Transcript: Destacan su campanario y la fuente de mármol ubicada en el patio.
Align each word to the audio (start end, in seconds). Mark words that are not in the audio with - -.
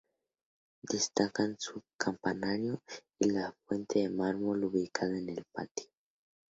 Destacan 0.81 1.57
su 1.59 1.83
campanario 1.95 2.81
y 3.19 3.29
la 3.29 3.55
fuente 3.67 3.99
de 3.99 4.09
mármol 4.09 4.63
ubicada 4.63 5.15
en 5.15 5.29
el 5.29 5.43
patio. 5.53 5.91